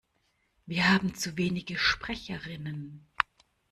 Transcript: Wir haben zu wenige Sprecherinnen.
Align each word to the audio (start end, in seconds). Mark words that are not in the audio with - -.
Wir 0.65 0.89
haben 0.89 1.13
zu 1.13 1.37
wenige 1.37 1.77
Sprecherinnen. 1.77 3.07